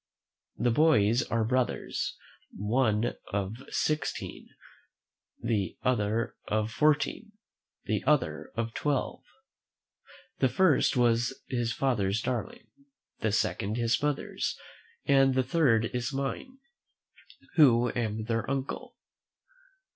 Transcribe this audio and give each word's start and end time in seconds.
The 0.57 0.71
boys 0.71 1.21
are 1.21 1.43
brothers, 1.43 2.17
one 2.57 3.13
of 3.31 3.57
sixteen, 3.69 4.47
the 5.43 5.77
other 5.83 6.35
of 6.47 6.71
fourteen, 6.71 7.33
the 7.85 8.03
other 8.05 8.51
of 8.55 8.73
twelve. 8.73 9.21
The 10.39 10.49
first 10.49 10.97
was 10.97 11.39
his 11.49 11.71
father's 11.71 12.19
darling, 12.19 12.65
the 13.19 13.31
second 13.31 13.77
his 13.77 14.01
mother's, 14.01 14.57
and 15.05 15.35
the 15.35 15.43
third 15.43 15.85
is 15.93 16.11
mine, 16.11 16.57
who 17.53 17.91
am 17.95 18.23
their 18.23 18.49
uncle. 18.49 18.97